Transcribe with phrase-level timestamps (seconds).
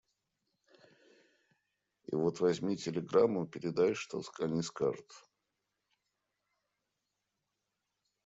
[2.07, 5.07] И вот возьми телеграмму, передай, что они скажут.